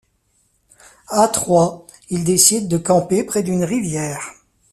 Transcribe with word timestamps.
À 1.09 1.27
trois, 1.27 1.85
ils 2.09 2.23
décident 2.23 2.67
de 2.67 2.79
camper 2.79 3.23
près 3.23 3.43
d'une 3.43 3.63
rivière. 3.63 4.31